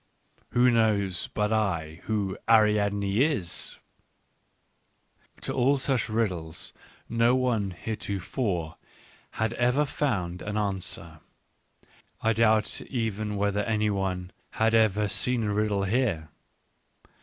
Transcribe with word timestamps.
Who 0.55 0.71
knows, 0.71 1.27
but 1.31 1.53
I, 1.53 2.01
who 2.05 2.35
Ariadne 2.49 3.23
is! 3.23 3.77
To 5.41 5.53
all 5.53 5.77
such 5.77 6.09
riddles 6.09 6.73
no 7.07 7.35
one 7.35 7.69
heretofore 7.69 8.77
had 9.33 9.53
ever 9.53 9.85
found 9.85 10.41
an 10.41 10.57
answer; 10.57 11.19
I 12.19 12.33
doubt 12.33 12.81
even 12.89 13.35
whether 13.35 13.61
any 13.65 13.91
one 13.91 14.31
had 14.57 14.73
ever 14.73 15.07
seen 15.07 15.43
a 15.43 15.53
riddle 15.53 15.83
here. 15.83 16.29